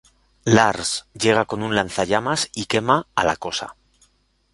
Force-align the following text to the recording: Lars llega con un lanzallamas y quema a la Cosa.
Lars 0.45 1.05
llega 1.13 1.45
con 1.45 1.61
un 1.61 1.75
lanzallamas 1.75 2.49
y 2.55 2.65
quema 2.65 3.05
a 3.13 3.23
la 3.23 3.35
Cosa. 3.35 3.75